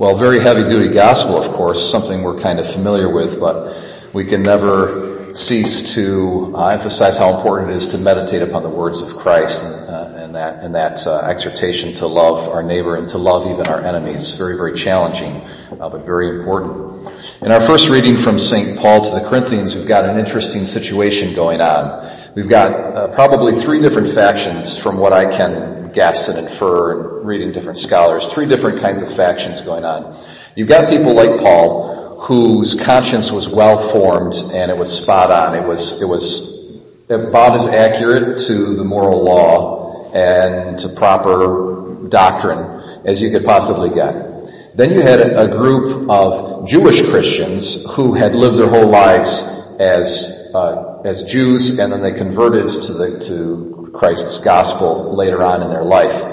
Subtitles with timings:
[0.00, 3.76] Well, very heavy duty gospel, of course, something we're kind of familiar with, but
[4.14, 8.70] we can never cease to uh, emphasize how important it is to meditate upon the
[8.70, 12.96] words of Christ and, uh, and that, and that uh, exhortation to love our neighbor
[12.96, 14.32] and to love even our enemies.
[14.36, 15.38] Very, very challenging,
[15.78, 17.06] uh, but very important.
[17.42, 18.78] In our first reading from St.
[18.78, 22.10] Paul to the Corinthians, we've got an interesting situation going on.
[22.34, 27.26] We've got uh, probably three different factions from what I can guess and infer and
[27.26, 30.16] reading different scholars, three different kinds of factions going on.
[30.56, 35.56] You've got people like Paul whose conscience was well formed and it was spot on.
[35.56, 36.50] It was, it was
[37.08, 43.88] about as accurate to the moral law and to proper doctrine as you could possibly
[43.90, 44.76] get.
[44.76, 50.52] Then you had a group of Jewish Christians who had lived their whole lives as
[50.54, 53.69] uh, as Jews, and then they converted to the to
[54.00, 56.24] Christ's gospel later on in their life.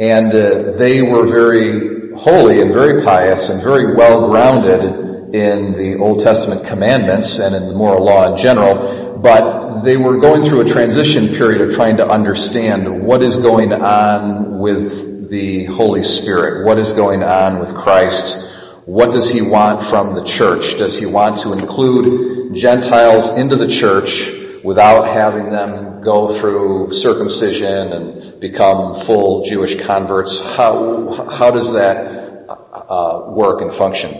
[0.00, 5.98] And uh, they were very holy and very pious and very well grounded in the
[5.98, 10.62] Old Testament commandments and in the moral law in general, but they were going through
[10.62, 16.64] a transition period of trying to understand what is going on with the Holy Spirit,
[16.64, 18.54] what is going on with Christ,
[18.86, 20.78] what does he want from the church?
[20.78, 24.35] Does he want to include Gentiles into the church
[24.66, 30.40] without having them go through circumcision and become full Jewish converts?
[30.56, 34.10] How, how does that uh, work and function?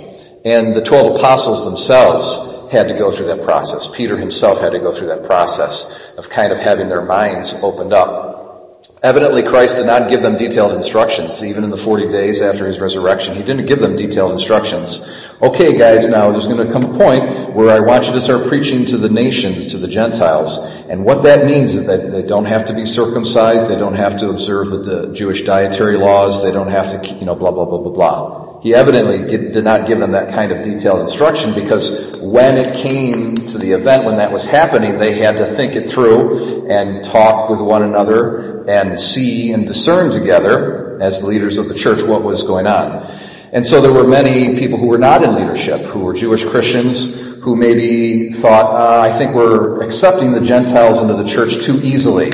[0.44, 3.92] And the 12 apostles themselves had to go through that process.
[3.92, 7.92] Peter himself had to go through that process of kind of having their minds opened
[7.92, 8.35] up.
[9.06, 12.80] Evidently Christ did not give them detailed instructions, even in the 40 days after his
[12.80, 13.36] resurrection.
[13.36, 15.00] He didn't give them detailed instructions
[15.40, 18.48] okay guys, now there's going to come a point where I want you to start
[18.48, 20.58] preaching to the nations, to the Gentiles.
[20.88, 24.18] And what that means is that they don't have to be circumcised, they don't have
[24.20, 27.78] to observe the Jewish dietary laws, they don't have to, you know, blah, blah, blah,
[27.78, 28.45] blah, blah.
[28.62, 33.34] He evidently did not give them that kind of detailed instruction because when it came
[33.36, 37.48] to the event, when that was happening, they had to think it through and talk
[37.48, 42.42] with one another and see and discern together as leaders of the church what was
[42.42, 43.06] going on.
[43.52, 47.42] And so there were many people who were not in leadership, who were Jewish Christians,
[47.42, 52.30] who maybe thought, uh, I think we're accepting the Gentiles into the church too easily.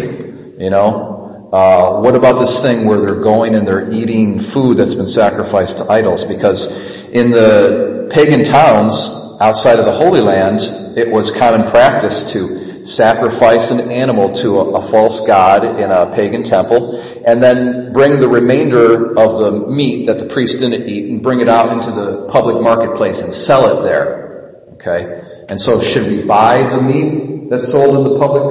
[0.59, 1.12] You know,
[1.52, 5.76] uh, what about this thing where they're going and they're eating food that's been sacrificed
[5.78, 6.24] to idols?
[6.24, 10.60] Because in the pagan towns outside of the Holy Land,
[10.96, 16.14] it was common practice to sacrifice an animal to a, a, false god in a
[16.16, 21.10] pagan temple, and then bring the remainder of the meat that the priest didn't eat
[21.10, 24.56] and bring it out into the public marketplace and sell it there.
[24.74, 25.22] Okay?
[25.50, 28.44] And so should we buy the meat that's sold in the public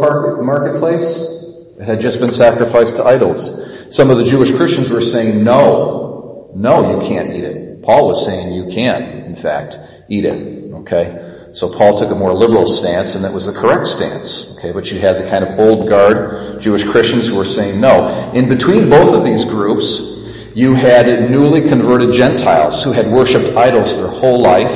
[0.44, 1.41] marketplace?
[1.84, 3.96] Had just been sacrificed to idols.
[3.96, 7.82] Some of the Jewish Christians were saying, no, no, you can't eat it.
[7.82, 9.78] Paul was saying you can, in fact,
[10.08, 10.74] eat it.
[10.74, 11.50] Okay?
[11.54, 14.58] So Paul took a more liberal stance and that was the correct stance.
[14.58, 18.32] Okay, but you had the kind of old guard Jewish Christians who were saying no.
[18.34, 23.98] In between both of these groups, you had newly converted Gentiles who had worshipped idols
[23.98, 24.72] their whole life,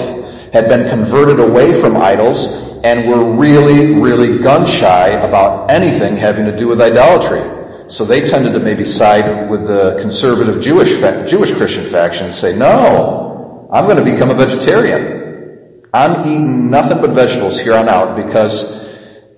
[0.52, 6.46] had been converted away from idols, and were really, really gun shy about anything having
[6.46, 7.42] to do with idolatry.
[7.90, 10.90] So they tended to maybe side with the conservative Jewish,
[11.28, 15.84] Jewish Christian faction and say, no, I'm going to become a vegetarian.
[15.92, 18.86] I'm eating nothing but vegetables here on out because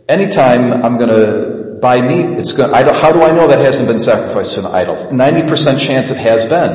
[0.10, 2.74] anytime I'm going to buy meat, it's going.
[2.74, 5.14] I how do I know that hasn't been sacrificed to an idol?
[5.14, 6.72] Ninety percent chance it has been.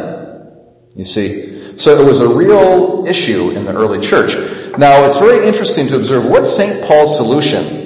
[0.95, 4.35] You see, so it was a real issue in the early church.
[4.79, 6.87] Now it's very interesting to observe what's St.
[6.87, 7.83] Paul's solution.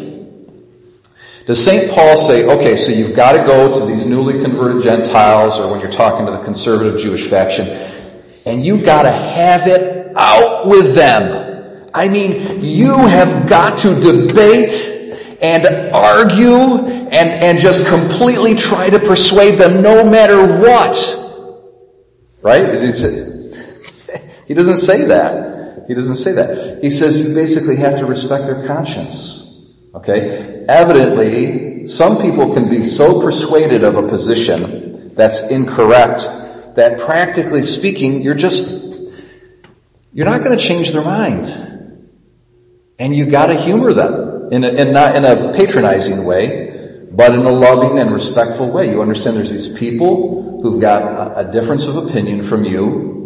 [1.46, 1.92] Does St.
[1.92, 5.80] Paul say, okay, so you've got to go to these newly converted Gentiles, or when
[5.80, 7.68] you're talking to the conservative Jewish faction,
[8.44, 11.88] and you got to have it out with them.
[11.94, 14.72] I mean, you have got to debate
[15.40, 20.96] and argue and, and just completely try to persuade them no matter what.
[22.42, 22.82] Right?
[24.46, 25.55] He doesn't say that.
[25.86, 26.82] He doesn't say that.
[26.82, 29.78] He says you basically have to respect their conscience.
[29.94, 30.64] Okay?
[30.68, 36.28] Evidently, some people can be so persuaded of a position that's incorrect
[36.76, 39.14] that practically speaking, you're just,
[40.12, 41.46] you're not going to change their mind.
[42.98, 47.44] And you gotta humor them in a, in not in a patronizing way, but in
[47.44, 48.90] a loving and respectful way.
[48.90, 53.25] You understand there's these people who've got a, a difference of opinion from you,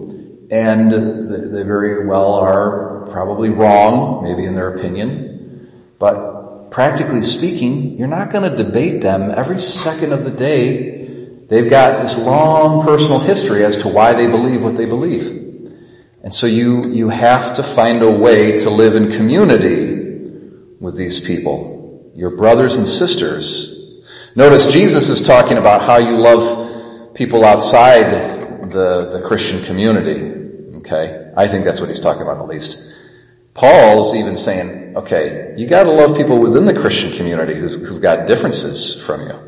[0.51, 8.09] and they very well are probably wrong, maybe in their opinion, but practically speaking, you're
[8.09, 11.29] not gonna debate them every second of the day.
[11.49, 15.39] They've got this long personal history as to why they believe what they believe.
[16.23, 20.01] And so you, you have to find a way to live in community
[20.81, 24.03] with these people, your brothers and sisters.
[24.35, 30.40] Notice Jesus is talking about how you love people outside the, the Christian community.
[30.81, 31.33] Okay?
[31.37, 32.91] I think that's what he's talking about at least.
[33.55, 38.27] Paul's even saying, okay, you gotta love people within the Christian community who've, who've got
[38.27, 39.39] differences from you.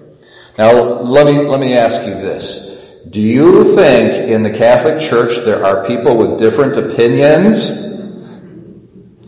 [0.58, 2.72] Now, let me, let me ask you this.
[3.08, 7.88] Do you think in the Catholic Church there are people with different opinions?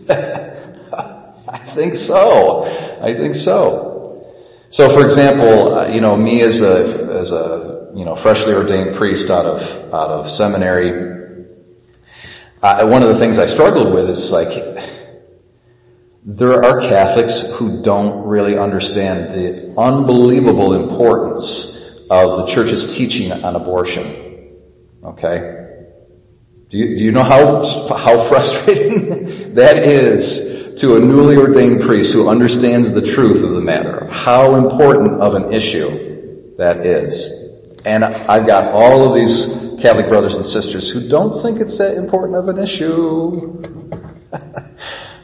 [0.10, 2.64] I think so.
[3.02, 4.34] I think so.
[4.70, 8.96] So for example, uh, you know, me as a, as a, you know, freshly ordained
[8.96, 9.62] priest out of,
[9.94, 11.23] out of seminary,
[12.64, 14.48] one of the things I struggled with is like,
[16.24, 23.54] there are Catholics who don't really understand the unbelievable importance of the church's teaching on
[23.54, 24.04] abortion.
[25.02, 25.60] Okay?
[26.68, 27.62] Do you, do you know how,
[27.94, 33.60] how frustrating that is to a newly ordained priest who understands the truth of the
[33.60, 34.08] matter?
[34.10, 37.80] How important of an issue that is.
[37.84, 41.98] And I've got all of these Catholic brothers and sisters who don't think it's that
[41.98, 43.62] important of an issue.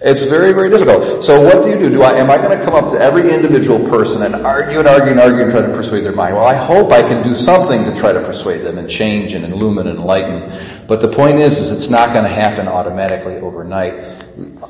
[0.02, 1.22] It's very, very difficult.
[1.22, 1.90] So what do you do?
[1.90, 4.88] Do I, am I going to come up to every individual person and argue and
[4.88, 6.36] argue and argue and try to persuade their mind?
[6.36, 9.44] Well, I hope I can do something to try to persuade them and change and
[9.44, 10.58] illumine and enlighten.
[10.86, 14.24] But the point is, is it's not going to happen automatically overnight.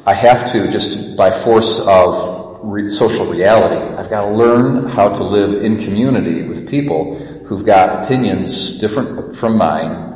[0.05, 5.11] I have to just by force of re- social reality, I've got to learn how
[5.11, 10.11] to live in community with people who've got opinions different from mine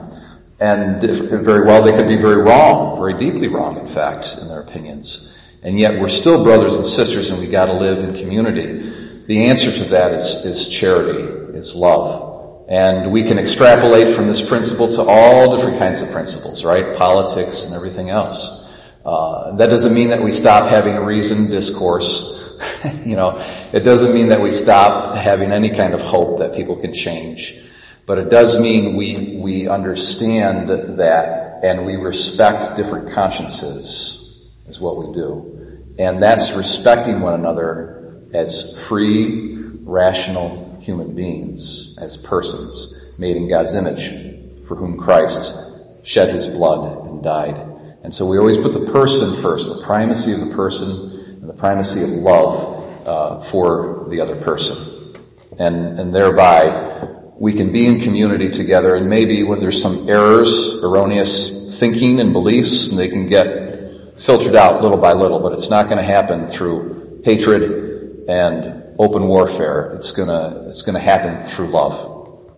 [0.60, 4.60] and very well, they could be very wrong, very deeply wrong, in fact, in their
[4.60, 5.36] opinions.
[5.64, 8.88] And yet we're still brothers and sisters and we gotta live in community.
[9.26, 11.22] The answer to that is, is charity,
[11.58, 12.66] is love.
[12.68, 16.96] And we can extrapolate from this principle to all different kinds of principles, right?
[16.96, 18.62] Politics and everything else.
[19.04, 22.33] Uh, that doesn't mean that we stop having a reasoned discourse.
[23.04, 23.38] you know,
[23.72, 27.60] it doesn't mean that we stop having any kind of hope that people can change.
[28.06, 30.68] But it does mean we, we understand
[30.98, 35.84] that and we respect different consciences is what we do.
[35.98, 43.74] And that's respecting one another as free, rational human beings, as persons made in God's
[43.74, 44.10] image
[44.66, 47.56] for whom Christ shed his blood and died.
[48.02, 51.13] And so we always put the person first, the primacy of the person
[51.64, 54.76] primacy of love uh, for the other person.
[55.58, 57.08] And, and thereby
[57.38, 62.34] we can be in community together and maybe when there's some errors, erroneous thinking and
[62.34, 66.04] beliefs, and they can get filtered out little by little, but it's not going to
[66.04, 69.94] happen through hatred and open warfare.
[69.94, 72.13] It's gonna, it's gonna happen through love.